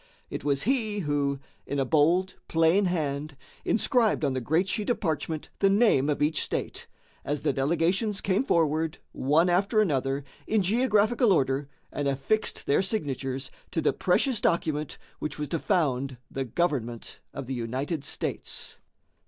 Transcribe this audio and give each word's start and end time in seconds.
It 0.31 0.43
was 0.43 0.63
he 0.63 1.01
who, 1.01 1.39
in 1.67 1.77
a 1.77 1.85
bold, 1.85 2.33
plain 2.47 2.85
hand, 2.85 3.37
inscribed 3.63 4.25
on 4.25 4.33
the 4.33 4.41
great 4.41 4.67
sheet 4.67 4.89
of 4.89 4.99
parchment 4.99 5.49
the 5.59 5.69
name 5.69 6.09
of 6.09 6.23
each 6.23 6.41
state, 6.41 6.87
as 7.23 7.43
the 7.43 7.53
delegations 7.53 8.19
came 8.19 8.43
forward, 8.43 8.97
one 9.11 9.47
after 9.47 9.79
another, 9.79 10.23
in 10.47 10.63
geographical 10.63 11.31
order 11.31 11.69
and 11.91 12.07
affixed 12.07 12.65
their 12.65 12.81
signatures 12.81 13.51
to 13.69 13.79
the 13.79 13.93
precious 13.93 14.41
document 14.41 14.97
which 15.19 15.37
was 15.37 15.49
to 15.49 15.59
found 15.59 16.17
the 16.31 16.45
government 16.45 17.19
of 17.31 17.45
the 17.45 17.53
United 17.53 18.03
States. 18.03 18.77